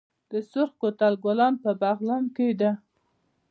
د 0.31 0.33
سرخ 0.51 0.71
کوتل 0.81 1.13
کلا 1.23 1.47
په 1.63 1.71
بغلان 1.81 2.23
کې 2.35 2.47
ده 2.59 2.71